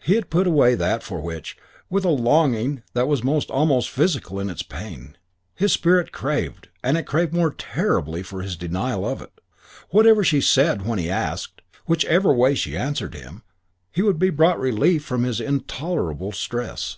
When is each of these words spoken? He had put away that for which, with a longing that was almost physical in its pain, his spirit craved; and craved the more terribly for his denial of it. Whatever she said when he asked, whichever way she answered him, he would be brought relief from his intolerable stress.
He 0.00 0.16
had 0.16 0.30
put 0.30 0.48
away 0.48 0.74
that 0.74 1.00
for 1.04 1.20
which, 1.20 1.56
with 1.88 2.04
a 2.04 2.08
longing 2.08 2.82
that 2.92 3.06
was 3.06 3.20
almost 3.48 3.88
physical 3.88 4.40
in 4.40 4.50
its 4.50 4.64
pain, 4.64 5.16
his 5.54 5.70
spirit 5.72 6.10
craved; 6.10 6.66
and 6.82 7.06
craved 7.06 7.30
the 7.32 7.36
more 7.36 7.52
terribly 7.52 8.24
for 8.24 8.42
his 8.42 8.56
denial 8.56 9.06
of 9.08 9.22
it. 9.22 9.30
Whatever 9.90 10.24
she 10.24 10.40
said 10.40 10.84
when 10.84 10.98
he 10.98 11.08
asked, 11.08 11.62
whichever 11.86 12.32
way 12.32 12.56
she 12.56 12.76
answered 12.76 13.14
him, 13.14 13.44
he 13.92 14.02
would 14.02 14.18
be 14.18 14.30
brought 14.30 14.58
relief 14.58 15.04
from 15.04 15.22
his 15.22 15.38
intolerable 15.40 16.32
stress. 16.32 16.96